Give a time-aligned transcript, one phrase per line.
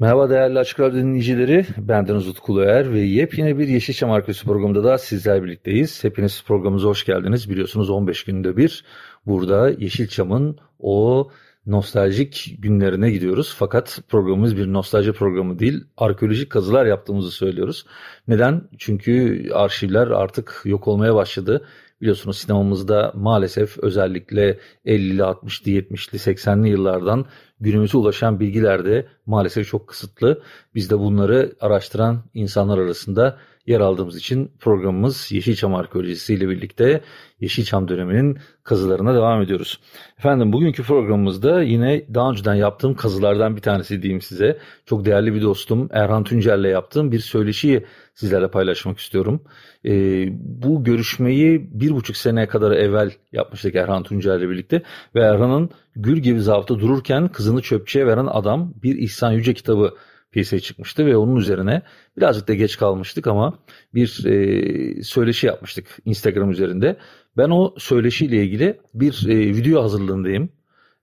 [0.00, 1.66] Merhaba değerli Açık Radyo dinleyicileri.
[1.78, 6.04] Bendeniz Utku Uluer ve yepyeni bir Yeşilçam Arkası programında da sizler birlikteyiz.
[6.04, 7.50] Hepiniz programımıza hoş geldiniz.
[7.50, 8.84] Biliyorsunuz 15 günde bir
[9.26, 11.30] burada Yeşilçam'ın o
[11.66, 13.54] nostaljik günlerine gidiyoruz.
[13.58, 17.86] Fakat programımız bir nostalji programı değil, arkeolojik kazılar yaptığımızı söylüyoruz.
[18.28, 18.62] Neden?
[18.78, 21.66] Çünkü arşivler artık yok olmaya başladı.
[22.00, 27.26] Biliyorsunuz sinemamızda maalesef özellikle 50'li, 60'lı, 70'li, 80'li yıllardan
[27.60, 30.42] günümüze ulaşan bilgiler de maalesef çok kısıtlı.
[30.74, 37.00] Biz de bunları araştıran insanlar arasında yer aldığımız için programımız Yeşilçam Arkeolojisi ile birlikte
[37.40, 39.80] Yeşilçam döneminin kazılarına devam ediyoruz.
[40.18, 44.58] Efendim bugünkü programımızda yine daha önceden yaptığım kazılardan bir tanesi diyeyim size.
[44.86, 49.42] Çok değerli bir dostum Erhan Tuncer'le yaptığım bir söyleşiyi sizlerle paylaşmak istiyorum.
[49.84, 54.82] Ee, bu görüşmeyi bir buçuk seneye kadar evvel yapmıştık Erhan Tuncer'le birlikte
[55.14, 59.94] ve Erhan'ın Gül gibi zavta dururken kızını çöpçüye veren adam bir İhsan Yüce kitabı
[60.30, 61.82] piyasaya çıkmıştı ve onun üzerine
[62.16, 63.58] birazcık da geç kalmıştık ama
[63.94, 66.96] bir e, söyleşi yapmıştık Instagram üzerinde.
[67.36, 70.48] Ben o söyleşiyle ilgili bir e, video hazırlığındayım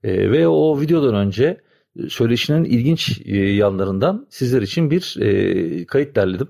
[0.04, 1.60] e, ve o videodan önce
[2.08, 6.48] söyleşinin ilginç e, yanlarından sizler için bir e, kayıt derledim.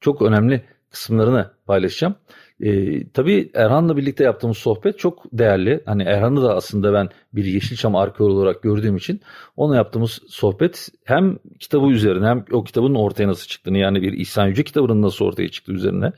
[0.00, 2.14] Çok önemli kısımlarını paylaşacağım.
[2.60, 5.82] E, tabii Erhan'la birlikte yaptığımız sohbet çok değerli.
[5.86, 9.20] Hani Erhan'ı da aslında ben bir Yeşilçam arkeoloğu olarak gördüğüm için
[9.56, 14.46] onunla yaptığımız sohbet hem kitabı üzerine hem o kitabın ortaya nasıl çıktığını yani bir İhsan
[14.46, 16.12] Yüce kitabının nasıl ortaya çıktığı üzerine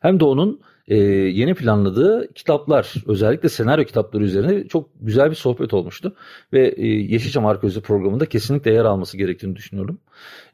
[0.00, 5.74] hem de onun e, yeni planladığı kitaplar özellikle senaryo kitapları üzerine çok güzel bir sohbet
[5.74, 6.16] olmuştu.
[6.52, 9.98] Ve e, Yeşilçam Arkeoloji programında kesinlikle yer alması gerektiğini düşünüyorum.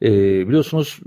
[0.03, 0.11] E,
[0.49, 1.01] biliyorsunuz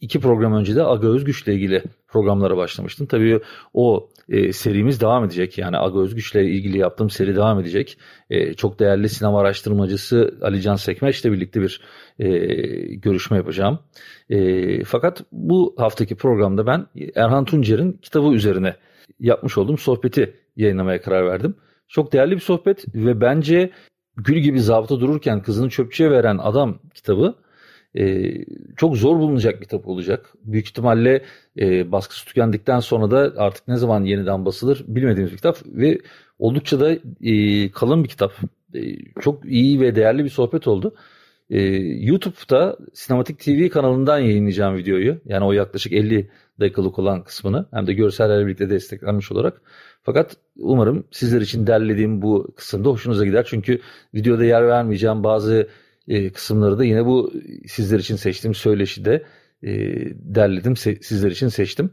[0.00, 3.06] iki program önce de Aga Özgüç'le ilgili programlara başlamıştım.
[3.06, 3.40] Tabii
[3.74, 5.58] o e, serimiz devam edecek.
[5.58, 7.98] Yani Aga Özgüç'le ilgili yaptığım seri devam edecek.
[8.30, 11.80] E, çok değerli sinema araştırmacısı Ali Can Sekmeç ile birlikte bir
[12.18, 12.28] e,
[12.94, 13.78] görüşme yapacağım.
[14.30, 18.76] E, fakat bu haftaki programda ben Erhan Tuncer'in kitabı üzerine
[19.20, 21.56] yapmış olduğum sohbeti yayınlamaya karar verdim.
[21.88, 23.70] Çok değerli bir sohbet ve bence
[24.16, 27.34] gül gibi zabıta dururken kızını çöpçüye veren adam kitabı
[27.98, 28.32] e,
[28.76, 30.32] çok zor bulunacak bir kitap olacak.
[30.44, 31.24] Büyük ihtimalle
[31.58, 35.98] e, baskısı tükendikten sonra da artık ne zaman yeniden basılır bilmediğimiz bir kitap ve
[36.38, 38.32] oldukça da e, kalın bir kitap.
[38.74, 38.80] E,
[39.20, 40.94] çok iyi ve değerli bir sohbet oldu.
[41.50, 45.20] E, YouTube'da Sinematik TV kanalından yayınlayacağım videoyu.
[45.24, 49.60] Yani o yaklaşık 50 dakikalık olan kısmını hem de görsellerle birlikte desteklenmiş olarak.
[50.02, 53.46] Fakat umarım sizler için derlediğim bu kısımda hoşunuza gider.
[53.48, 53.80] Çünkü
[54.14, 55.68] videoda yer vermeyeceğim bazı
[56.08, 57.32] e, kısımları da yine bu
[57.66, 59.22] sizler için seçtiğim söyleşide
[59.62, 59.70] e,
[60.34, 61.90] derledim, se- sizler için seçtim.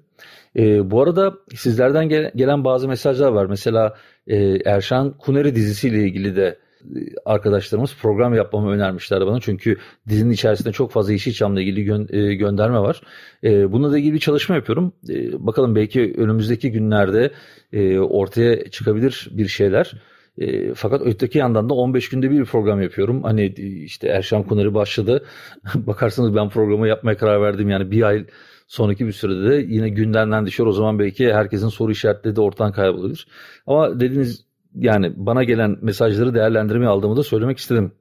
[0.56, 3.46] E, bu arada sizlerden gel- gelen bazı mesajlar var.
[3.46, 3.96] Mesela
[4.28, 9.40] e, Erşan Kuneri dizisiyle ilgili de e, arkadaşlarımız program yapmamı önermişler bana.
[9.40, 9.78] Çünkü
[10.10, 13.02] dizinin içerisinde çok fazla Yeşilçam'la ilgili gö- e, gönderme var.
[13.44, 14.94] E, bununla da ilgili bir çalışma yapıyorum.
[15.10, 17.32] E, bakalım belki önümüzdeki günlerde
[17.74, 19.94] e, ortaya çıkabilir bir şeyler.
[20.38, 23.24] E, fakat öteki yandan da 15 günde bir program yapıyorum.
[23.24, 23.46] Hani
[23.84, 25.26] işte Erşan Kuneri başladı.
[25.76, 27.70] Bakarsanız ben programı yapmaya karar verdim.
[27.70, 28.26] Yani bir ay
[28.68, 30.68] sonraki bir sürede de yine gündemden düşüyor.
[30.68, 33.24] O zaman belki herkesin soru işaretleri de ortadan kaybolur.
[33.68, 37.92] Ama dediğiniz yani bana gelen mesajları değerlendirmeye aldığımı da söylemek istedim.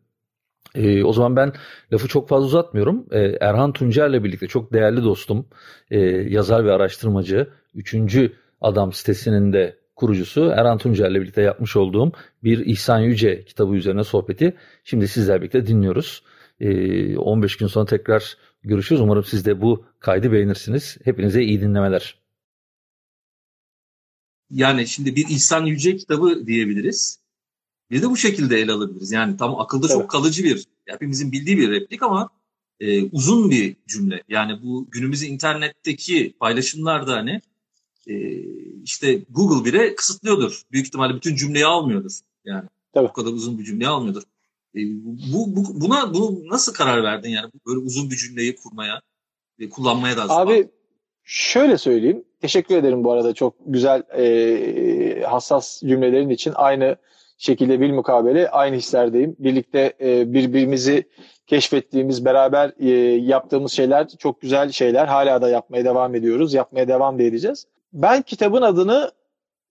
[0.75, 1.53] Ee, o zaman ben
[1.93, 3.07] lafı çok fazla uzatmıyorum.
[3.11, 5.47] Ee, Erhan Tuncer'le birlikte çok değerli dostum,
[5.91, 12.13] e, yazar ve araştırmacı, üçüncü adam sitesinin de kurucusu Erhan Tuncer'le birlikte yapmış olduğum
[12.45, 16.23] bir İhsan Yüce kitabı üzerine sohbeti şimdi sizler birlikte dinliyoruz.
[16.61, 19.01] Ee, 15 gün sonra tekrar görüşürüz.
[19.01, 20.97] Umarım siz de bu kaydı beğenirsiniz.
[21.05, 22.19] Hepinize iyi dinlemeler.
[24.51, 27.21] Yani şimdi bir İhsan Yüce kitabı diyebiliriz.
[27.91, 29.13] Bir de bu şekilde ele alabiliriz.
[29.13, 29.97] Yani tam akılda evet.
[29.97, 32.31] çok kalıcı bir, hepimizin bildiği bir replik ama
[32.81, 34.23] e, uzun bir cümle.
[34.29, 37.41] Yani bu günümüz internetteki paylaşımlarda hani
[38.85, 40.63] işte Google bile kısıtlıyordur.
[40.73, 42.13] Büyük ihtimalle bütün cümleyi almıyordur.
[42.45, 42.65] Yani
[42.95, 43.09] Tabii.
[43.09, 44.23] bu kadar uzun bir cümleyi almıyordur.
[44.75, 44.81] E,
[45.33, 49.01] bu, bu buna bu nasıl karar verdin yani böyle uzun bir cümleyi kurmaya
[49.61, 50.69] ve kullanmaya da Abi
[51.25, 52.25] şöyle söyleyeyim.
[52.41, 56.53] Teşekkür ederim bu arada çok güzel e, hassas cümlelerin için.
[56.55, 56.97] Aynı
[57.39, 59.37] şekilde bir mukabele aynı hislerdeyim.
[59.39, 61.05] Birlikte e, birbirimizi
[61.47, 65.07] keşfettiğimiz, beraber e, yaptığımız şeyler çok güzel şeyler.
[65.07, 66.55] Hala da yapmaya devam ediyoruz.
[66.55, 67.67] Yapmaya devam da edeceğiz.
[67.93, 69.13] Ben kitabın adını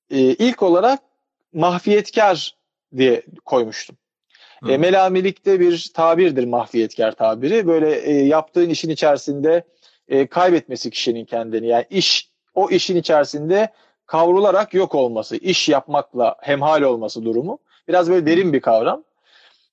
[0.09, 0.99] e, ilk olarak
[1.53, 2.55] mahfiyetkar
[2.97, 3.97] diye koymuştum.
[4.67, 7.67] E, melamilikte bir tabirdir mahfiyetkar tabiri.
[7.67, 9.63] Böyle e, yaptığın işin içerisinde
[10.07, 11.67] e, kaybetmesi kişinin kendini.
[11.67, 13.69] Yani iş o işin içerisinde
[14.05, 17.59] kavrularak yok olması, iş yapmakla hemhal olması durumu.
[17.87, 19.03] Biraz böyle derin bir kavram.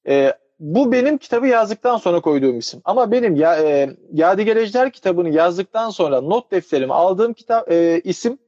[0.08, 2.80] E, bu benim kitabı yazdıktan sonra koyduğum isim.
[2.84, 8.38] Ama benim ya, e, Yadigar Ejder kitabını yazdıktan sonra not defterimi aldığım kitap e, isim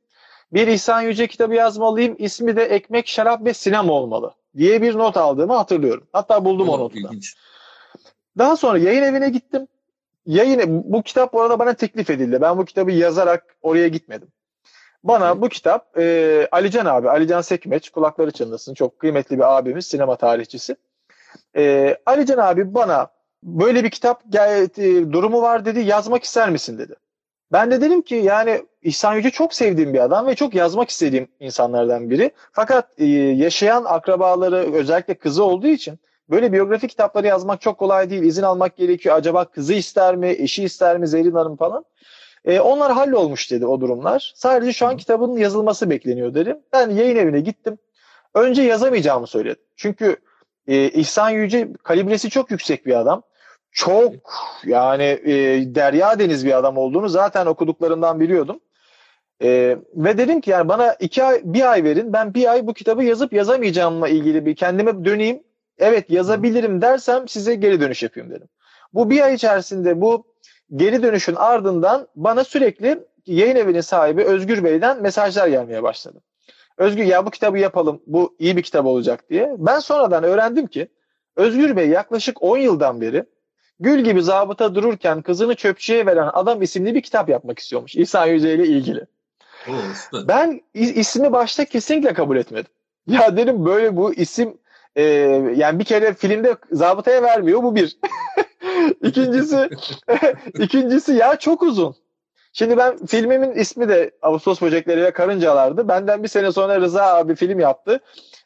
[0.52, 2.16] bir İhsan Yüce kitabı yazmalıyım.
[2.18, 6.06] İsmi de Ekmek, Şarap ve Sinema olmalı diye bir not aldığımı hatırlıyorum.
[6.12, 6.98] Hatta buldum o notu.
[8.38, 9.68] Daha sonra yayın evine gittim.
[10.26, 12.40] Yayın bu kitap bu arada bana teklif edildi.
[12.40, 14.28] Ben bu kitabı yazarak oraya gitmedim.
[15.04, 18.74] Bana bu kitap e, Alican abi, Alican Sekmeç, kulakları çınlasın.
[18.74, 20.76] Çok kıymetli bir abimiz, sinema tarihçisi.
[21.56, 23.08] E, Alican abi bana
[23.42, 26.94] böyle bir kitap e, durumu var dedi, yazmak ister misin dedi.
[27.52, 31.28] Ben de dedim ki yani İhsan Yüce çok sevdiğim bir adam ve çok yazmak istediğim
[31.40, 32.30] insanlardan biri.
[32.52, 35.98] Fakat e, yaşayan akrabaları özellikle kızı olduğu için
[36.30, 38.22] böyle biyografi kitapları yazmak çok kolay değil.
[38.22, 39.16] İzin almak gerekiyor.
[39.16, 41.84] Acaba kızı ister mi, eşi ister mi, Zerrin Hanım falan.
[42.44, 44.32] E, onlar hallolmuş dedi o durumlar.
[44.34, 46.58] Sadece şu an kitabın yazılması bekleniyor dedim.
[46.72, 47.78] Ben yayın evine gittim.
[48.34, 49.62] Önce yazamayacağımı söyledim.
[49.76, 50.16] Çünkü
[50.68, 53.22] e, İhsan Yüce kalibresi çok yüksek bir adam
[53.72, 54.14] çok
[54.64, 55.34] yani e,
[55.74, 58.60] derya deniz bir adam olduğunu zaten okuduklarından biliyordum.
[59.42, 62.74] E, ve dedim ki yani bana iki ay, bir ay verin ben bir ay bu
[62.74, 65.42] kitabı yazıp yazamayacağımla ilgili bir kendime döneyim.
[65.78, 68.48] Evet yazabilirim dersem size geri dönüş yapayım dedim.
[68.94, 70.24] Bu bir ay içerisinde bu
[70.76, 76.20] geri dönüşün ardından bana sürekli yayın evinin sahibi Özgür Bey'den mesajlar gelmeye başladı.
[76.78, 79.54] Özgür ya bu kitabı yapalım bu iyi bir kitap olacak diye.
[79.58, 80.88] Ben sonradan öğrendim ki
[81.36, 83.24] Özgür Bey yaklaşık 10 yıldan beri
[83.80, 87.96] Gül gibi zabıta dururken kızını çöpçüye veren adam isimli bir kitap yapmak istiyormuş.
[87.96, 89.06] İhsan Yüce ile ilgili.
[90.28, 92.70] Ben ismi başta kesinlikle kabul etmedim.
[93.08, 94.58] Ya dedim böyle bu isim
[94.96, 95.02] e,
[95.56, 97.98] yani bir kere filmde zabıtaya vermiyor bu bir.
[99.02, 99.68] İkincisi
[100.58, 101.94] ikincisi ya çok uzun.
[102.52, 105.88] Şimdi ben filmimin ismi de Ağustos Böcekleri ve Karıncalar'dı.
[105.88, 108.00] Benden bir sene sonra Rıza abi film yaptı.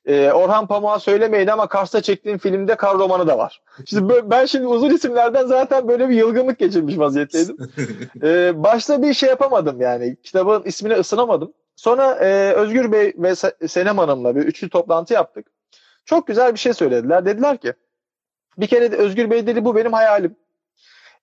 [0.06, 3.62] Ee, Orhan Pamuk'a söylemeyin ama Kars'ta çektiğim filmde kar romanı da var.
[3.86, 7.56] Şimdi ben şimdi uzun isimlerden zaten böyle bir yılgınlık geçirmiş vaziyetteydim.
[8.22, 10.16] Ee, başta bir şey yapamadım yani.
[10.22, 11.52] Kitabın ismini ısınamadım.
[11.76, 13.34] Sonra e, Özgür Bey ve
[13.68, 15.46] Senem Hanım'la bir üçlü toplantı yaptık.
[16.04, 17.24] Çok güzel bir şey söylediler.
[17.24, 17.72] Dediler ki
[18.58, 20.36] bir kere de Özgür Bey dedi bu benim hayalim.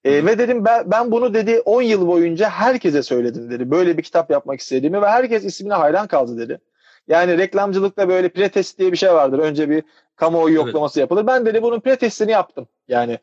[0.03, 3.71] E, ve dedim ben, ben bunu dedi 10 yıl boyunca herkese söyledim dedi.
[3.71, 6.59] Böyle bir kitap yapmak istediğimi ve herkes ismine hayran kaldı dedi.
[7.07, 9.39] Yani reklamcılıkta böyle pretest diye bir şey vardır.
[9.39, 9.83] Önce bir
[10.15, 11.03] kamuoyu yoklaması evet.
[11.03, 11.27] yapılır.
[11.27, 12.67] Ben dedi bunun pretestini yaptım.
[12.87, 13.19] Yani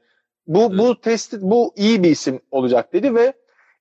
[0.46, 0.78] bu evet.
[0.78, 3.32] bu testi bu iyi bir isim olacak dedi ve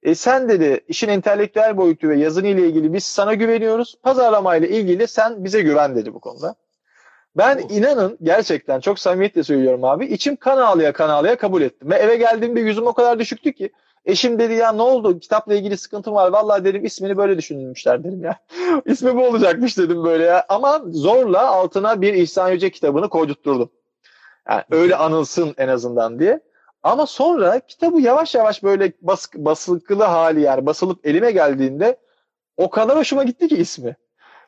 [0.04, 3.96] e, sen dedi işin entelektüel boyutu ve yazını ile ilgili biz sana güveniyoruz.
[4.04, 6.56] Pazarlamayla ilgili sen bize güven dedi bu konuda.
[7.38, 7.72] Ben oh.
[7.72, 10.06] inanın gerçekten çok samimiyetle söylüyorum abi.
[10.06, 11.90] içim kan ağlaya kan ağlaya kabul ettim.
[11.90, 13.72] Ve eve geldiğimde yüzüm o kadar düşüktü ki
[14.06, 16.32] Eşim dedi ya ne oldu kitapla ilgili sıkıntım var.
[16.32, 18.40] Vallahi dedim ismini böyle düşünmüşler dedim ya.
[18.86, 20.46] İsmi bu olacakmış dedim böyle ya.
[20.50, 23.70] Ama zorla altına bir İhsan Yüce kitabını koydurtturdum.
[24.50, 26.40] Yani öyle anılsın en azından diye.
[26.84, 31.98] Ama sonra kitabı yavaş yavaş böyle bas, basıklı hali yani basılıp elime geldiğinde
[32.58, 33.96] o kadar hoşuma gitti ki ismi.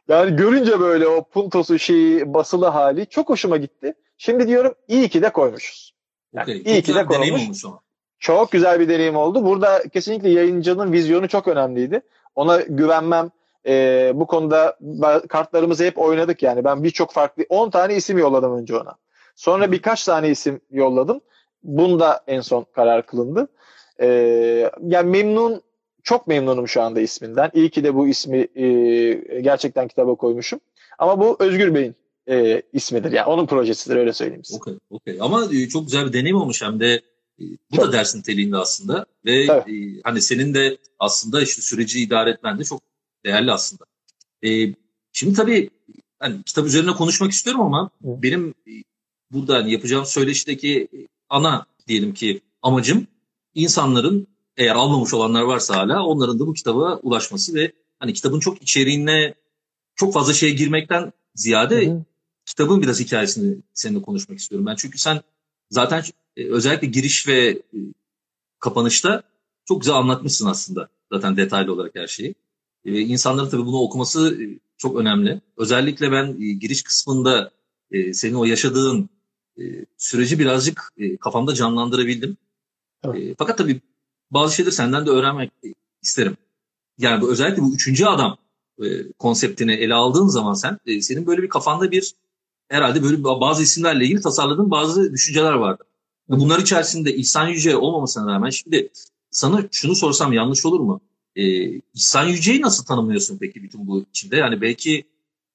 [0.07, 3.93] Yani görünce böyle o puntosu şeyi basılı hali çok hoşuma gitti.
[4.17, 5.93] Şimdi diyorum iyi ki de koymuşuz.
[6.33, 7.41] Yani okay, iyi ki de koymuş.
[8.19, 9.45] Çok güzel bir deneyim oldu.
[9.45, 12.01] Burada kesinlikle yayıncının vizyonu çok önemliydi.
[12.35, 13.31] Ona güvenmem.
[13.65, 14.77] E, bu konuda
[15.29, 16.63] kartlarımızı hep oynadık yani.
[16.63, 18.95] Ben birçok farklı 10 tane isim yolladım önce ona.
[19.35, 21.21] Sonra birkaç tane isim yolladım.
[21.63, 23.47] Bunda en son karar kılındı.
[24.01, 24.07] E,
[24.81, 25.61] yani memnun
[26.07, 27.51] çok memnunum şu anda isminden.
[27.53, 30.59] İyi ki de bu ismi e, gerçekten kitaba koymuşum.
[30.99, 31.95] Ama bu Özgür Bey'in
[32.29, 33.11] e, ismidir.
[33.11, 34.57] Yani onun projesidir öyle söyleyeyim size.
[34.57, 35.17] Okay, okay.
[35.21, 36.93] Ama e, çok güzel bir deneyim olmuş hem de
[37.39, 37.87] e, bu çok.
[37.87, 39.67] da dersin niteliğinde aslında ve evet.
[39.67, 42.81] e, hani senin de aslında işte süreci idare etmen de çok
[43.25, 43.85] değerli aslında.
[44.45, 44.49] E,
[45.11, 45.69] şimdi tabii
[46.19, 48.07] hani kitap üzerine konuşmak istiyorum ama Hı.
[48.23, 48.71] benim e,
[49.31, 50.87] burada hani yapacağım söyleşideki
[51.29, 53.07] ana diyelim ki amacım
[53.55, 58.61] insanların eğer almamış olanlar varsa hala onların da bu kitaba ulaşması ve hani kitabın çok
[58.61, 59.33] içeriğine
[59.95, 62.03] çok fazla şeye girmekten ziyade Hı.
[62.45, 64.75] kitabın biraz hikayesini seninle konuşmak istiyorum ben.
[64.75, 65.21] Çünkü sen
[65.69, 66.03] zaten
[66.37, 67.77] e, özellikle giriş ve e,
[68.59, 69.23] kapanışta
[69.65, 72.35] çok güzel anlatmışsın aslında zaten detaylı olarak her şeyi.
[72.85, 75.41] E, insanların tabii bunu okuması e, çok önemli.
[75.57, 77.51] Özellikle ben giriş kısmında
[77.91, 79.09] e, senin o yaşadığın
[79.59, 79.63] e,
[79.97, 82.37] süreci birazcık e, kafamda canlandırabildim.
[83.03, 83.21] Evet.
[83.21, 83.81] E, fakat tabii
[84.31, 85.51] bazı şeyleri senden de öğrenmek
[86.03, 86.37] isterim.
[86.97, 88.37] Yani bu, özellikle bu üçüncü adam
[88.83, 92.13] e, konseptini ele aldığın zaman sen e, senin böyle bir kafanda bir
[92.69, 95.83] herhalde böyle bazı isimlerle ilgili tasarladığın bazı düşünceler vardı.
[96.29, 98.89] Bunlar içerisinde İhsan Yüce olmamasına rağmen şimdi
[99.31, 101.01] sana şunu sorsam yanlış olur mu?
[101.35, 101.43] Ee,
[101.93, 104.35] İhsan Yüce'yi nasıl tanımlıyorsun peki bütün bu içinde?
[104.35, 105.03] Yani belki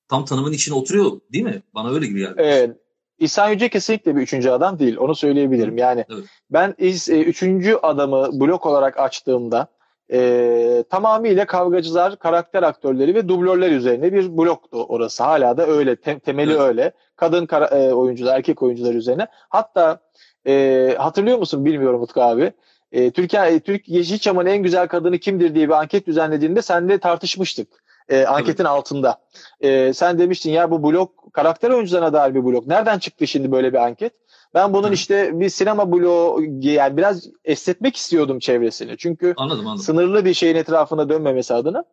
[0.09, 1.63] tam tanımın içine oturuyor değil mi?
[1.75, 2.35] Bana öyle gibi geldi.
[2.39, 2.77] Evet.
[3.23, 4.97] İhsan Yüce kesinlikle bir üçüncü adam değil.
[4.97, 5.79] Onu söyleyebilirim.
[5.79, 6.25] Yani evet.
[6.51, 9.69] ben e, üçüncü adamı blok olarak açtığımda
[10.13, 15.23] e, tamamıyla kavgacılar, karakter aktörleri ve dublörler üzerine bir bloktu orası.
[15.23, 15.97] Hala da öyle.
[15.97, 16.61] Tem, temeli evet.
[16.61, 16.93] öyle.
[17.17, 19.27] Kadın kara, e, oyuncular, erkek oyuncular üzerine.
[19.49, 20.01] Hatta
[20.47, 22.53] e, hatırlıyor musun bilmiyorum Utku abi.
[22.93, 27.82] E, Türkiye, e, Türk Yeşilçam'ın en güzel kadını kimdir diye bir anket düzenlediğinde seninle tartışmıştık.
[28.09, 28.71] E, anketin evet.
[28.71, 29.21] altında.
[29.61, 32.67] E, sen demiştin ya bu blok karakter oyuncularına dair bir blok.
[32.67, 34.13] Nereden çıktı şimdi böyle bir anket?
[34.55, 34.93] Ben bunun Hı.
[34.93, 38.97] işte bir sinema bloğu yani biraz esnetmek istiyordum çevresini.
[38.97, 39.85] Çünkü anladım, anladım.
[39.85, 41.85] sınırlı bir şeyin etrafına dönmemesi adına.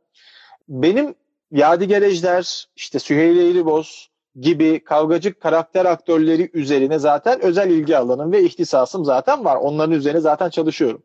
[0.67, 1.15] Benim
[1.51, 8.43] Yadigar Ejder, işte Süheyl Eğriboz gibi kavgacı karakter aktörleri üzerine zaten özel ilgi alanım ve
[8.43, 9.55] ihtisasım zaten var.
[9.55, 11.03] Onların üzerine zaten çalışıyorum.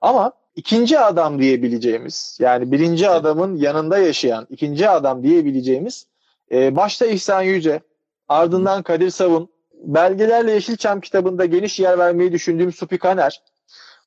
[0.00, 6.06] Ama ikinci adam diyebileceğimiz yani birinci adamın yanında yaşayan ikinci adam diyebileceğimiz
[6.52, 7.80] e, başta İhsan Yüce
[8.28, 13.42] ardından Kadir Savun belgelerle Yeşilçam kitabında geniş yer vermeyi düşündüğüm Supi Kaner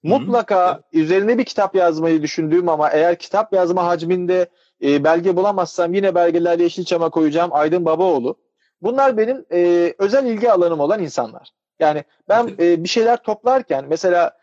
[0.04, 0.82] mutlaka Hı.
[0.94, 4.50] üzerine bir kitap yazmayı düşündüğüm ama eğer kitap yazma hacminde
[4.84, 8.36] e, belge bulamazsam yine belgelerle Yeşilçam'a koyacağım Aydın Babaoğlu.
[8.82, 11.50] Bunlar benim e, özel ilgi alanım olan insanlar.
[11.80, 14.38] Yani ben e, bir şeyler toplarken mesela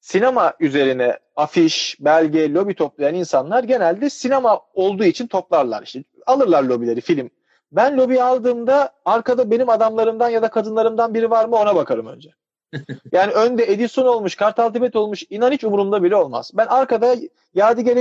[0.00, 5.82] sinema üzerine afiş, belge, lobi toplayan insanlar genelde sinema olduğu için toplarlar.
[5.82, 7.30] İşte alırlar lobileri, film.
[7.72, 12.30] Ben lobi aldığımda arkada benim adamlarımdan ya da kadınlarımdan biri var mı ona bakarım önce.
[13.12, 16.50] yani önde Edison olmuş, Kartal Tibet olmuş inan hiç umurumda bile olmaz.
[16.54, 17.16] Ben arkada
[17.54, 17.96] Yadigar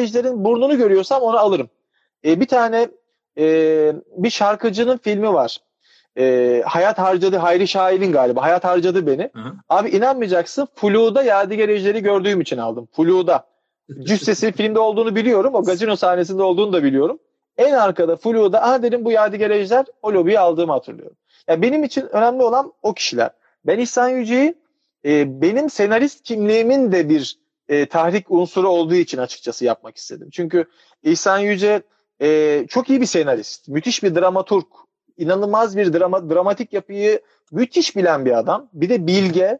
[0.45, 1.69] burnunu görüyorsam onu alırım.
[2.25, 2.89] E, bir tane
[3.37, 3.45] e,
[4.17, 5.57] bir şarkıcının filmi var
[6.19, 8.41] e, hayat harcadı Hayri Şahin'in galiba.
[8.41, 9.29] Hayat harcadı beni.
[9.33, 9.53] Hı hı.
[9.69, 10.67] Abi inanmayacaksın.
[10.75, 12.87] Flu'da Yadigar Ejder'i gördüğüm için aldım.
[12.95, 13.47] Flu'da.
[14.03, 15.55] Cüssesi filmde olduğunu biliyorum.
[15.55, 17.19] O gazino sahnesinde olduğunu da biliyorum.
[17.57, 21.17] En arkada Flu'da aha dedim bu Yadigar Ejder o lobiyi aldığımı hatırlıyorum.
[21.47, 23.29] Ya benim için önemli olan o kişiler.
[23.65, 24.55] Ben İhsan Yüce'yi
[25.05, 30.29] e, benim senarist kimliğimin de bir e, tahrik unsuru olduğu için açıkçası yapmak istedim.
[30.31, 30.65] Çünkü
[31.03, 31.81] İhsan Yüce
[32.21, 33.67] e, çok iyi bir senarist.
[33.67, 34.65] Müthiş bir dramaturg
[35.19, 37.21] inanılmaz bir drama, dramatik yapıyı
[37.51, 38.69] müthiş bilen bir adam.
[38.73, 39.59] Bir de bilge.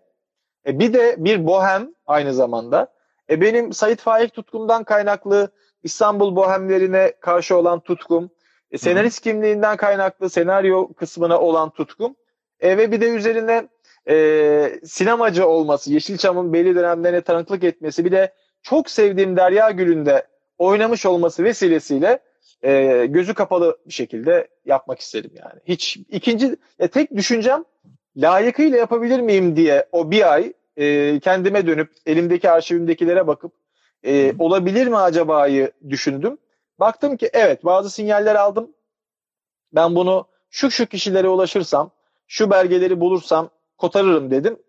[0.68, 2.94] E, bir de bir bohem aynı zamanda.
[3.30, 5.52] E, benim Sait Faik tutkumdan kaynaklı
[5.84, 8.30] İstanbul bohemlerine karşı olan tutkum.
[8.72, 12.16] E, senarist kimliğinden kaynaklı senaryo kısmına olan tutkum.
[12.60, 13.68] E, ve bir de üzerine
[14.10, 21.06] e, sinemacı olması, Yeşilçam'ın belli dönemlerine tanıklık etmesi, bir de çok sevdiğim Derya Gül'ünde oynamış
[21.06, 22.20] olması vesilesiyle
[22.64, 25.60] e, gözü kapalı bir şekilde yapmak istedim yani.
[25.66, 27.66] Hiç ikinci e, tek düşüncem
[28.18, 33.54] layıkıyla yapabilir miyim diye o bir ay e, kendime dönüp elimdeki arşivimdekilere bakıp
[34.04, 36.38] e, olabilir mi acaba'yı düşündüm.
[36.80, 38.72] Baktım ki evet bazı sinyaller aldım.
[39.74, 41.92] Ben bunu şu şu kişilere ulaşırsam,
[42.28, 44.60] şu belgeleri bulursam kotarırım dedim.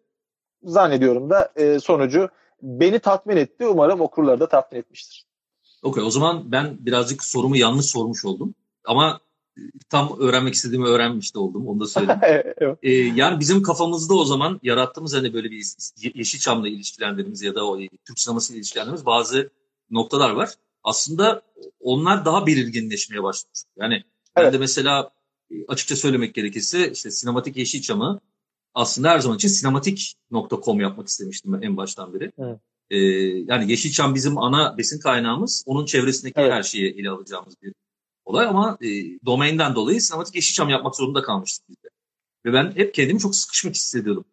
[0.62, 2.28] Zannediyorum da e, sonucu
[2.62, 3.66] beni tatmin etti.
[3.66, 5.26] Umarım okurları da tatmin etmiştir.
[5.82, 8.54] Okey o zaman ben birazcık sorumu yanlış sormuş oldum.
[8.84, 9.20] Ama
[9.88, 11.68] tam öğrenmek istediğimi öğrenmiş de oldum.
[11.68, 12.20] Onu da söyleyeyim.
[12.82, 15.66] ee, yani bizim kafamızda o zaman yarattığımız hani böyle bir
[16.14, 19.50] Yeşilçam'la ilişkilendirdiğimiz ya da o Türk sinemasıyla ilişkilendirdiğimiz bazı
[19.90, 20.50] noktalar var.
[20.84, 21.42] Aslında
[21.80, 23.52] onlar daha belirginleşmeye başladı.
[23.76, 24.04] Yani evet.
[24.36, 25.10] ben de mesela
[25.50, 28.20] e, açıkça söylemek gerekirse işte sinematik Yeşilçam'ı
[28.74, 32.32] aslında her zaman için sinematik.com yapmak istemiştim en baştan beri.
[32.38, 32.58] Evet.
[32.90, 32.98] Ee,
[33.52, 35.62] yani Yeşilçam bizim ana besin kaynağımız.
[35.66, 36.52] Onun çevresindeki evet.
[36.52, 37.74] her şeyi ele alacağımız bir
[38.30, 38.88] olay ama e,
[39.26, 41.88] domainden dolayı sinematik Yeşilçam yapmak zorunda kalmıştık biz de.
[42.44, 44.24] Ve ben hep kendimi çok sıkışmak hissediyordum.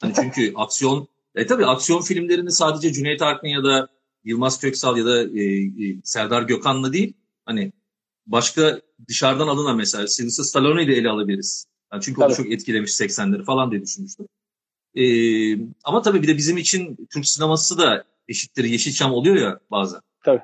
[0.00, 3.88] Hani çünkü aksiyon, e tabii aksiyon filmlerini sadece Cüneyt Arkın ya da
[4.24, 7.12] Yılmaz Köksal ya da e, e, Serdar Gökhan'la değil,
[7.44, 7.72] hani
[8.26, 11.66] başka dışarıdan alınan mesela Sylvester Stallone'yi de ele alabiliriz.
[11.92, 12.32] Yani çünkü tabii.
[12.32, 14.26] o çok etkilemiş 80'leri falan diye düşünmüştüm.
[14.94, 20.00] Ee, ama tabii bir de bizim için Türk sineması da eşittir Yeşilçam oluyor ya bazen.
[20.24, 20.42] Tabii.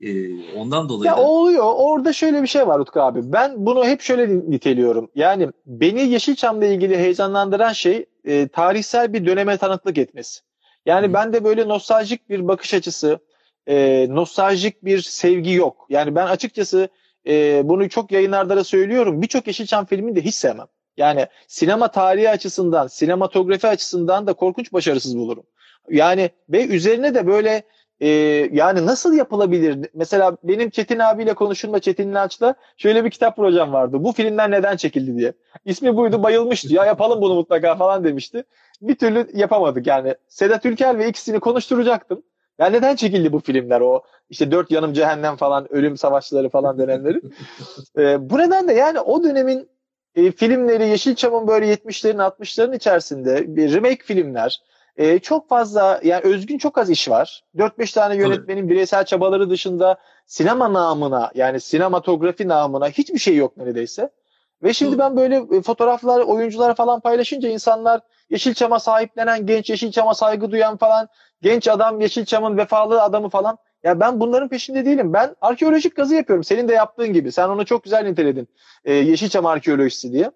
[0.00, 1.10] Ee, ondan dolayı.
[1.10, 1.22] Ya da...
[1.22, 1.64] oluyor.
[1.76, 3.32] Orada şöyle bir şey var Utku abi.
[3.32, 5.10] Ben bunu hep şöyle niteliyorum.
[5.14, 10.40] Yani beni Yeşilçam'la ilgili heyecanlandıran şey e, tarihsel bir döneme tanıklık etmesi.
[10.86, 11.12] Yani Hı.
[11.12, 13.18] bende böyle nostaljik bir bakış açısı,
[13.66, 15.86] e, nostaljik bir sevgi yok.
[15.88, 16.88] Yani ben açıkçası
[17.26, 19.22] e, bunu çok yayınlarda da söylüyorum.
[19.22, 20.66] Birçok Yeşilçam filmini de hiç sevmem.
[20.96, 25.44] Yani sinema tarihi açısından, sinematografi açısından da korkunç başarısız bulurum.
[25.90, 27.62] Yani ve üzerine de böyle
[28.00, 28.08] e,
[28.52, 29.88] yani nasıl yapılabilir?
[29.94, 34.04] Mesela benim Çetin abiyle konuşurma Çetin İnanç'la şöyle bir kitap projem vardı.
[34.04, 35.32] Bu filmler neden çekildi diye.
[35.64, 36.74] İsmi buydu bayılmıştı.
[36.74, 38.44] Ya yapalım bunu mutlaka falan demişti.
[38.82, 40.14] Bir türlü yapamadık yani.
[40.28, 42.22] Sedat Ülker ve ikisini konuşturacaktım.
[42.58, 47.20] Yani neden çekildi bu filmler o işte dört yanım cehennem falan ölüm savaşları falan dönemleri.
[47.98, 49.68] e, bu nedenle yani o dönemin
[50.14, 54.62] e, filmleri Yeşilçam'ın böyle 70'lerin 60'ların içerisinde bir remake filmler
[54.96, 57.44] e, çok fazla yani özgün çok az iş var.
[57.56, 58.70] 4-5 tane yönetmenin evet.
[58.70, 64.10] bireysel çabaları dışında sinema namına yani sinematografi namına hiçbir şey yok neredeyse.
[64.62, 68.00] Ve şimdi ben böyle e, fotoğraflar, oyuncular falan paylaşınca insanlar
[68.30, 71.08] Yeşilçam'a sahiplenen genç, Yeşilçam'a saygı duyan falan
[71.42, 73.58] genç adam, Yeşilçam'ın vefalı adamı falan.
[73.82, 75.12] Ya ben bunların peşinde değilim.
[75.12, 76.44] Ben arkeolojik kazı yapıyorum.
[76.44, 77.32] Senin de yaptığın gibi.
[77.32, 78.48] Sen onu çok güzel niteledin.
[78.84, 80.30] Ee, Yeşilçam arkeolojisi diye.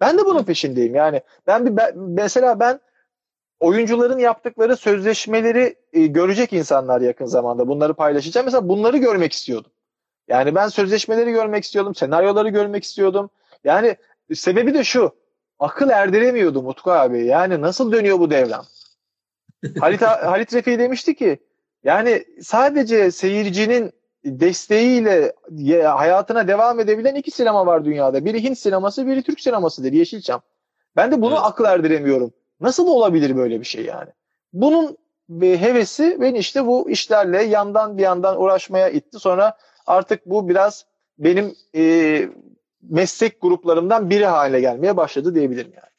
[0.00, 0.94] Ben de bunun peşindeyim.
[0.94, 2.80] Yani ben bir ben, mesela ben
[3.60, 7.68] oyuncuların yaptıkları sözleşmeleri e, görecek insanlar yakın zamanda.
[7.68, 8.44] Bunları paylaşacağım.
[8.44, 9.70] Mesela bunları görmek istiyordum.
[10.28, 13.30] Yani ben sözleşmeleri görmek istiyordum, senaryoları görmek istiyordum.
[13.64, 13.96] Yani
[14.34, 15.12] sebebi de şu.
[15.58, 17.24] Akıl erdiremiyordum Utku abi.
[17.24, 18.64] Yani nasıl dönüyor bu devran?
[19.80, 21.38] Halit, Halit Refi demişti ki
[21.84, 23.92] yani sadece seyircinin
[24.24, 25.32] desteğiyle
[25.84, 28.24] hayatına devam edebilen iki sinema var dünyada.
[28.24, 29.92] Biri Hint sineması, biri Türk sinemasıdır.
[29.92, 30.42] Yeşilçam.
[30.96, 31.44] Ben de bunu evet.
[31.44, 32.32] akıl erdiremiyorum.
[32.60, 34.10] Nasıl olabilir böyle bir şey yani?
[34.52, 34.96] Bunun
[35.40, 39.18] hevesi beni işte bu işlerle yandan bir yandan uğraşmaya itti.
[39.18, 40.86] Sonra artık bu biraz
[41.18, 42.28] benim e,
[42.82, 45.90] meslek gruplarımdan biri haline gelmeye başladı diyebilirim yani.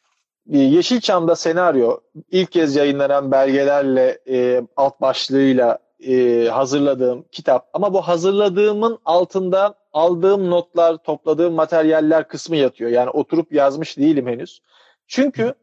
[0.45, 1.99] Yeşilçam'da senaryo
[2.31, 10.49] ilk kez yayınlanan belgelerle e, alt başlığıyla e, hazırladığım kitap ama bu hazırladığımın altında aldığım
[10.49, 12.89] notlar, topladığım materyaller kısmı yatıyor.
[12.89, 14.61] Yani oturup yazmış değilim henüz.
[15.07, 15.53] Çünkü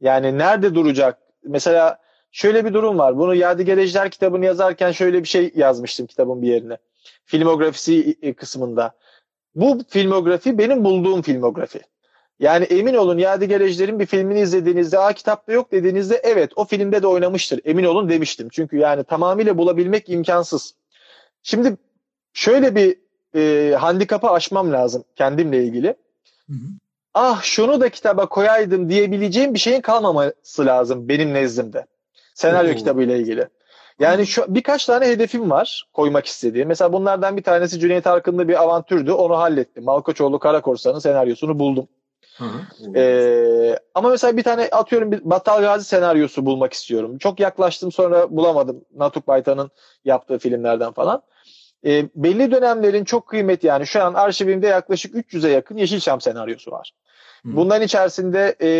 [0.00, 1.18] yani nerede duracak?
[1.44, 1.98] Mesela
[2.32, 3.18] şöyle bir durum var.
[3.18, 6.76] Bunu Yadigar kitabını yazarken şöyle bir şey yazmıştım kitabın bir yerine.
[7.24, 8.92] Filmografisi kısmında.
[9.54, 11.80] Bu filmografi benim bulduğum filmografi.
[12.40, 13.60] Yani emin olun Yadigar
[13.98, 18.48] bir filmini izlediğinizde a kitapta yok dediğinizde evet o filmde de oynamıştır emin olun demiştim.
[18.48, 20.74] Çünkü yani tamamıyla bulabilmek imkansız.
[21.42, 21.76] Şimdi
[22.32, 22.96] şöyle bir
[23.34, 25.88] e, handikapı aşmam lazım kendimle ilgili.
[26.46, 26.68] Hı hı.
[27.14, 31.86] Ah şunu da kitaba koyaydım diyebileceğim bir şeyin kalmaması lazım benim nezdimde.
[32.34, 33.48] Senaryo kitabı ile ilgili.
[33.98, 36.68] Yani şu birkaç tane hedefim var koymak istediğim.
[36.68, 39.12] Mesela bunlardan bir tanesi Cüneyt Arkın'da bir avantürdü.
[39.12, 39.84] Onu hallettim.
[39.84, 41.88] Malkoçoğlu Karakorsan'ın senaryosunu buldum.
[42.94, 47.18] Ee, ama mesela bir tane atıyorum bir Battal Gazi senaryosu bulmak istiyorum.
[47.18, 48.84] Çok yaklaştım sonra bulamadım.
[48.94, 49.70] Natuk Baytan'ın
[50.04, 51.22] yaptığı filmlerden falan.
[51.86, 56.92] Ee, belli dönemlerin çok kıymetli yani şu an arşivimde yaklaşık 300'e yakın Yeşilçam senaryosu var.
[57.44, 57.56] Hı.
[57.56, 58.70] Bunların içerisinde e,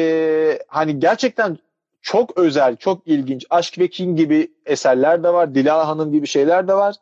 [0.69, 1.59] hani gerçekten
[2.03, 5.55] çok özel, çok ilginç Aşk ve King gibi eserler de var.
[5.55, 6.95] Dila Hanım gibi şeyler de var.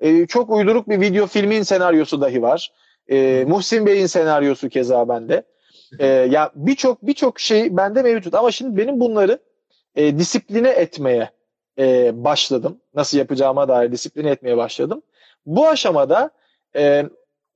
[0.00, 2.72] E, çok uyduruk bir video filmin senaryosu dahi var.
[3.10, 5.42] E, Muhsin Bey'in senaryosu keza bende.
[5.98, 9.38] E, ya birçok birçok şey bende mevcut ama şimdi benim bunları
[9.96, 11.30] e, disipline etmeye
[11.78, 12.80] e, başladım.
[12.94, 15.02] Nasıl yapacağıma dair disipline etmeye başladım.
[15.46, 16.30] Bu aşamada
[16.76, 17.04] e,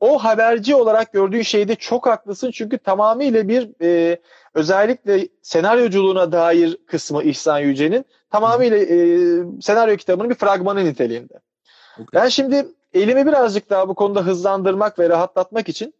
[0.00, 4.20] o haberci olarak gördüğün şeyde çok haklısın çünkü tamamıyla bir e,
[4.54, 8.98] özellikle senaryoculuğuna dair kısmı İhsan Yüce'nin tamamıyla e,
[9.60, 11.34] senaryo kitabının bir fragmanı niteliğinde.
[11.94, 12.22] Okay.
[12.22, 15.94] Ben şimdi elimi birazcık daha bu konuda hızlandırmak ve rahatlatmak için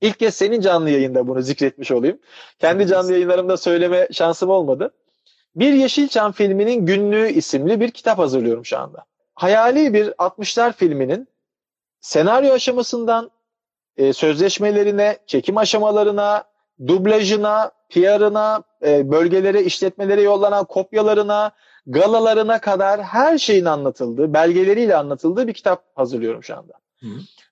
[0.00, 2.18] İlk kez senin canlı yayında bunu zikretmiş olayım.
[2.58, 4.94] Kendi canlı yayınlarımda söyleme şansım olmadı.
[5.56, 9.04] Bir Yeşilçam filminin günlüğü isimli bir kitap hazırlıyorum şu anda.
[9.34, 11.28] Hayali bir 60'lar filminin
[12.00, 13.30] senaryo aşamasından
[13.96, 16.44] e, sözleşmelerine, çekim aşamalarına,
[16.86, 21.52] dublajına, PR'ına, e, bölgelere, işletmelere yollanan kopyalarına,
[21.86, 26.72] galalarına kadar her şeyin anlatıldığı, belgeleriyle anlatıldığı bir kitap hazırlıyorum şu anda.
[27.00, 27.06] Hı.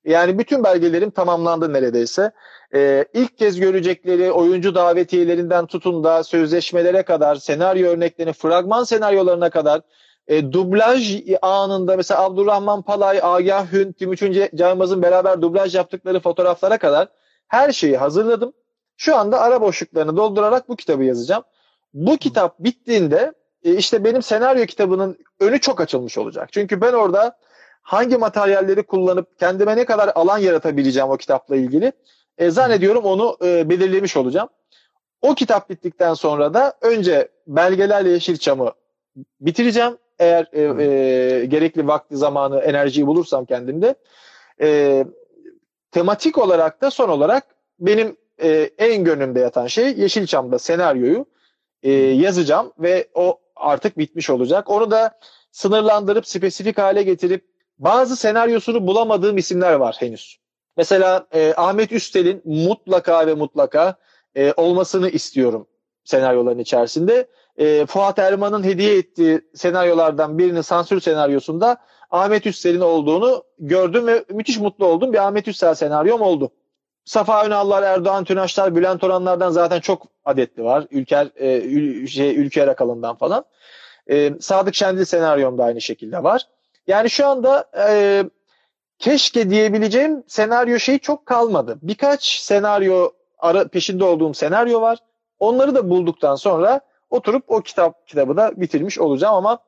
[0.05, 2.33] Yani bütün belgelerim tamamlandı neredeyse.
[2.75, 9.81] Ee, ilk kez görecekleri oyuncu davetiyelerinden tutun da sözleşmelere kadar, senaryo örneklerini, fragman senaryolarına kadar
[10.29, 17.09] e, dublaj anında mesela Abdurrahman Palay, Agah Hün, Timuçin Caymaz'ın beraber dublaj yaptıkları fotoğraflara kadar
[17.49, 18.53] her şeyi hazırladım.
[18.97, 21.43] Şu anda ara boşluklarını doldurarak bu kitabı yazacağım.
[21.95, 23.33] Bu kitap bittiğinde
[23.65, 26.49] e, işte benim senaryo kitabının önü çok açılmış olacak.
[26.53, 27.39] Çünkü ben orada
[27.83, 31.93] hangi materyalleri kullanıp kendime ne kadar alan yaratabileceğim o kitapla ilgili
[32.39, 34.49] e, zannediyorum onu e, belirlemiş olacağım.
[35.23, 38.73] O kitap bittikten sonra da önce belgelerle Yeşilçam'ı
[39.41, 39.99] bitireceğim.
[40.23, 43.95] Eğer e, e, gerekli vakti, zamanı, enerjiyi bulursam kendimde.
[44.61, 45.05] E,
[45.91, 47.45] tematik olarak da son olarak
[47.81, 51.27] benim e, en gönlümde yatan şey Yeşilçam'da senaryoyu
[51.83, 54.71] e, yazacağım ve o artık bitmiş olacak.
[54.71, 55.19] Onu da
[55.51, 57.45] sınırlandırıp spesifik hale getirip
[57.79, 60.39] bazı senaryosunu bulamadığım isimler var henüz.
[60.77, 63.97] Mesela e, Ahmet Üstel'in mutlaka ve mutlaka
[64.37, 65.67] e, olmasını istiyorum
[66.05, 67.27] senaryoların içerisinde.
[67.57, 71.77] E, Fuat Erman'ın hediye ettiği senaryolardan birinin sansür senaryosunda
[72.11, 75.13] Ahmet Üstel'in olduğunu gördüm ve müthiş mutlu oldum.
[75.13, 76.51] Bir Ahmet Üstel senaryom oldu.
[77.05, 80.87] Safa Ünallar, Erdoğan Tünaşlar, Bülent Oranlar'dan zaten çok adetli var.
[80.91, 83.45] Ülker, e, ül, şey, Ülker Akalın'dan falan.
[84.11, 86.47] E, Sadık Şendil senaryom da aynı şekilde var.
[86.87, 88.25] Yani şu anda e,
[88.99, 91.79] keşke diyebileceğim senaryo şeyi çok kalmadı.
[91.83, 94.99] Birkaç senaryo ara, peşinde olduğum senaryo var.
[95.39, 96.81] Onları da bulduktan sonra
[97.13, 99.59] oturup o kitap kitabı da bitirmiş olacağım ama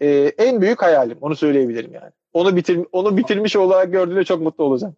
[0.00, 2.10] e, en büyük hayalim onu söyleyebilirim yani.
[2.32, 4.96] Onu bitir onu bitirmiş olarak gördüğümde çok mutlu olacağım.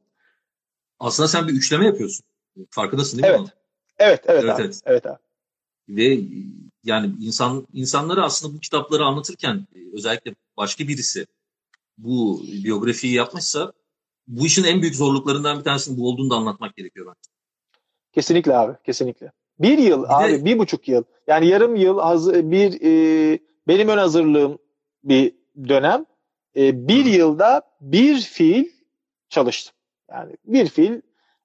[0.99, 2.27] Aslında sen bir üçleme yapıyorsun.
[2.71, 3.41] Farkındasın değil evet.
[3.41, 3.47] mi?
[3.99, 4.63] Evet, evet, evet, abi.
[4.63, 4.81] evet.
[4.87, 5.19] evet abi.
[5.89, 6.19] Ve
[6.85, 11.27] yani insan insanları aslında bu kitapları anlatırken özellikle başka birisi
[11.99, 13.73] bu biyografiyi yapmışsa
[14.27, 17.31] bu işin en büyük zorluklarından bir tanesinin bu olduğunu da anlatmak gerekiyor bence.
[18.13, 19.33] Kesinlikle abi, kesinlikle.
[19.59, 21.03] Bir yıl bir abi, de, bir buçuk yıl.
[21.27, 23.39] Yani yarım yıl hazır, bir e,
[23.69, 24.59] benim ön hazırlığım
[25.05, 25.35] bir
[25.69, 26.05] dönem.
[26.57, 28.65] E, bir yılda bir fiil
[29.29, 29.75] çalıştım.
[30.11, 31.01] Yani bir fiil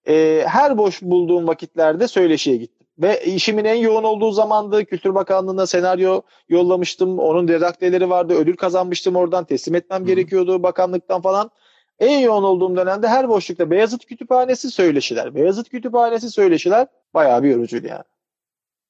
[0.07, 2.87] e, her boş bulduğum vakitlerde söyleşiye gittim.
[2.99, 7.19] Ve işimin en yoğun olduğu zamanda Kültür Bakanlığı'na senaryo yollamıştım.
[7.19, 8.33] Onun redakteleri vardı.
[8.33, 9.45] Ödül kazanmıştım oradan.
[9.45, 10.05] Teslim etmem Hı.
[10.05, 11.51] gerekiyordu bakanlıktan falan.
[11.99, 15.35] En yoğun olduğum dönemde her boşlukta Beyazıt Kütüphanesi söyleşiler.
[15.35, 18.03] Beyazıt Kütüphanesi söyleşiler bayağı bir yorucuydu yani.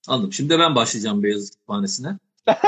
[0.08, 0.34] Anladım.
[0.34, 2.18] Şimdi de ben başlayacağım Beyazıt Kütüphanesi'ne.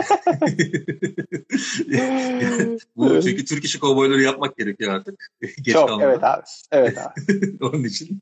[2.95, 5.32] Bu çünkü Türk işi kovboyları yapmak gerekiyor artık.
[5.41, 6.10] Geç Çok kalmadan.
[6.10, 6.43] evet abi.
[6.71, 7.13] Evet abi.
[7.62, 8.21] Onun için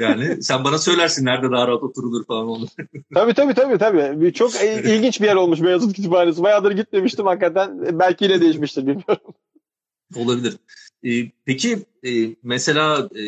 [0.00, 2.66] yani sen bana söylersin nerede daha rahat oturulur falan onu.
[3.14, 4.32] tabii tabii tabii tabii.
[4.32, 6.42] Çok ilginç bir yer olmuş Beyazıt Kütüphanesi.
[6.42, 7.98] Bayağıdır gitmemiştim hakikaten.
[7.98, 9.34] Belki yine değişmiştir bilmiyorum.
[10.16, 10.56] Olabilir.
[11.04, 12.10] Ee, peki e,
[12.42, 13.22] mesela e,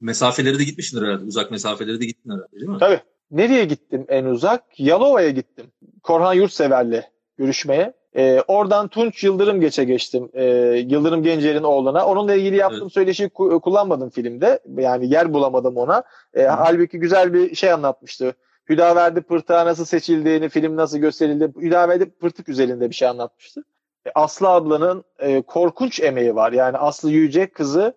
[0.00, 1.24] mesafeleri de gitmişsin herhalde.
[1.24, 2.78] Uzak mesafeleri de gittin herhalde değil mi?
[2.80, 3.00] Tabii.
[3.30, 4.80] Nereye gittim en uzak?
[4.80, 5.66] Yalova'ya gittim.
[6.02, 7.02] Korhan Yurtsever'le
[7.38, 7.94] görüşmeye.
[8.16, 10.30] Ee, oradan Tunç Yıldırım geçe geçtim.
[10.34, 10.44] Ee,
[10.88, 12.06] Yıldırım Gencer'in oğluna.
[12.06, 12.92] Onunla ilgili yaptığım evet.
[12.92, 14.60] söyleşiyi ku- kullanmadım filmde.
[14.76, 16.02] Yani yer bulamadım ona.
[16.34, 18.34] Ee, halbuki güzel bir şey anlatmıştı.
[18.68, 21.52] Hüdaverdi Pırtığa nasıl seçildiğini, film nasıl gösterildi.
[21.60, 23.64] Hüdaverdi Pırtık üzerinde bir şey anlatmıştı.
[24.06, 26.52] E, Aslı ablanın e, korkunç emeği var.
[26.52, 27.94] Yani Aslı Yüce kızı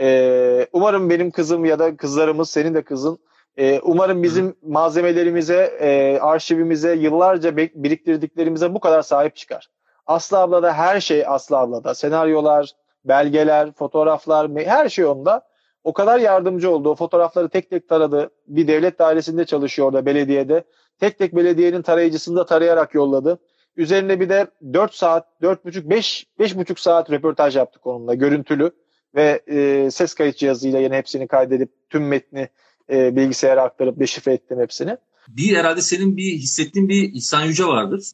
[0.00, 3.18] e, umarım benim kızım ya da kızlarımız senin de kızın
[3.56, 9.68] e, umarım bizim malzemelerimize, e, arşivimize, yıllarca biriktirdiklerimize bu kadar sahip çıkar.
[10.06, 11.94] Aslı ablada her şey Aslı ablada.
[11.94, 12.70] Senaryolar,
[13.04, 15.42] belgeler, fotoğraflar, her şey onda.
[15.84, 16.90] O kadar yardımcı oldu.
[16.90, 18.30] O fotoğrafları tek tek taradı.
[18.46, 20.64] Bir devlet dairesinde çalışıyor orada belediyede.
[21.00, 23.38] Tek tek belediyenin tarayıcısını da tarayarak yolladı.
[23.76, 28.70] Üzerine bir de 4 saat, 4,5, 5, 5,5 saat röportaj yaptık onunla görüntülü
[29.14, 32.48] ve e, ses kayıt cihazıyla yine hepsini kaydedip tüm metni
[32.90, 34.96] e, bilgisayara aktarıp deşifre ettim hepsini.
[35.28, 38.12] Bir herhalde senin bir hissettiğin bir İhsan Yüce vardır.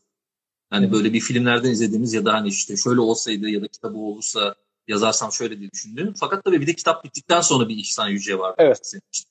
[0.70, 4.54] Hani böyle bir filmlerden izlediğimiz ya da hani işte şöyle olsaydı ya da kitabı olursa
[4.88, 6.14] yazarsam şöyle diye düşündüğüm.
[6.20, 8.54] Fakat tabii bir de kitap bittikten sonra bir İhsan Yüce var.
[8.58, 8.78] Evet.
[8.82, 9.24] Senin için.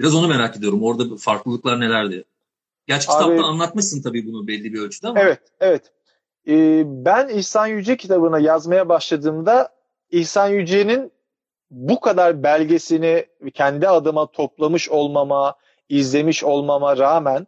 [0.00, 0.82] Biraz onu merak ediyorum.
[0.82, 2.24] Orada farklılıklar nelerdi?
[2.90, 5.20] Gerçi Abi, kitapta anlatmışsın tabii bunu belli bir ölçüde ama.
[5.20, 5.82] Evet, evet.
[6.48, 9.68] Ee, ben İhsan Yüce kitabına yazmaya başladığımda
[10.10, 11.12] İhsan Yüce'nin
[11.70, 15.54] bu kadar belgesini kendi adıma toplamış olmama,
[15.88, 17.46] izlemiş olmama rağmen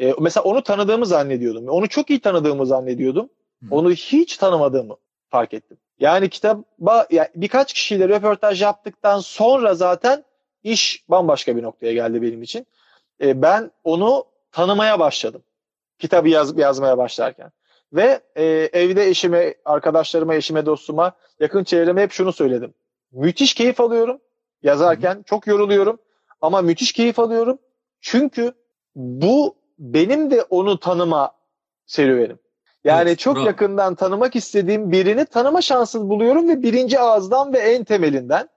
[0.00, 1.68] e, mesela onu tanıdığımı zannediyordum.
[1.68, 3.28] Onu çok iyi tanıdığımı zannediyordum.
[3.62, 3.66] Hı.
[3.70, 4.96] Onu hiç tanımadığımı
[5.28, 5.76] fark ettim.
[6.00, 10.24] Yani kitaba ya birkaç kişiyle röportaj yaptıktan sonra zaten
[10.62, 12.66] iş bambaşka bir noktaya geldi benim için.
[13.20, 15.42] E, ben onu tanımaya başladım.
[15.98, 17.50] Kitabı yaz, yazmaya başlarken.
[17.92, 22.74] Ve e, evde eşime, arkadaşlarıma, eşime, dostuma, yakın çevreme hep şunu söyledim.
[23.12, 24.20] Müthiş keyif alıyorum
[24.62, 25.14] yazarken.
[25.14, 25.22] Hı.
[25.22, 25.98] Çok yoruluyorum
[26.40, 27.58] ama müthiş keyif alıyorum.
[28.00, 28.52] Çünkü
[28.96, 31.32] bu benim de onu tanıma
[31.86, 32.38] serüvenim.
[32.84, 33.46] Yani evet, çok bravo.
[33.46, 38.48] yakından tanımak istediğim birini tanıma şansı buluyorum ve birinci ağızdan ve en temelinden.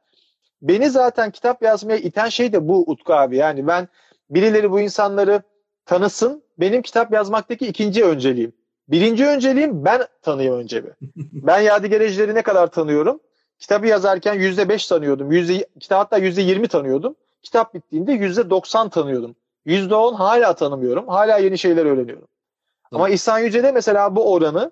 [0.61, 3.37] Beni zaten kitap yazmaya iten şey de bu Utku abi.
[3.37, 3.87] Yani ben
[4.29, 5.43] birileri bu insanları
[5.85, 6.43] tanısın.
[6.59, 8.53] Benim kitap yazmaktaki ikinci önceliğim.
[8.87, 10.91] Birinci önceliğim ben tanıyayım önce bir.
[11.15, 13.19] ben Yadigar ne kadar tanıyorum?
[13.59, 15.31] Kitabı yazarken yüzde beş tanıyordum.
[15.31, 17.15] Yüzde, kitap hatta yüzde yirmi tanıyordum.
[17.43, 19.35] Kitap bittiğinde yüzde doksan tanıyordum.
[19.65, 21.07] Yüzde on hala tanımıyorum.
[21.07, 22.27] Hala yeni şeyler öğreniyorum.
[22.89, 22.95] Hı.
[22.95, 24.71] Ama İhsan Yüce'de mesela bu oranı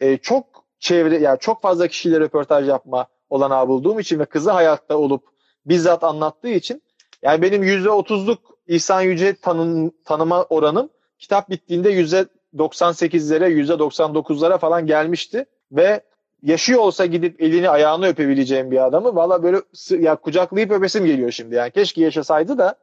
[0.00, 4.96] e, çok çevre, yani çok fazla kişiyle röportaj yapma olanağı bulduğum için ve kızı hayatta
[4.96, 5.24] olup
[5.66, 6.82] bizzat anlattığı için
[7.22, 15.46] Yani benim %30'luk İhsan Yüce tanım, tanıma oranım kitap bittiğinde %98'lere, %99'lara falan gelmişti.
[15.72, 16.00] Ve
[16.42, 21.54] yaşıyor olsa gidip elini ayağını öpebileceğim bir adamı valla böyle ya kucaklayıp öpesim geliyor şimdi.
[21.54, 22.74] Yani keşke yaşasaydı da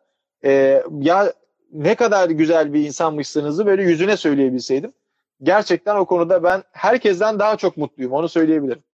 [0.44, 1.34] e, ya
[1.74, 4.94] ne kadar güzel bir insanmışsınızı böyle yüzüne söyleyebilseydim.
[5.44, 8.84] Gerçekten o konuda ben herkesten daha çok mutluyum onu söyleyebilirim.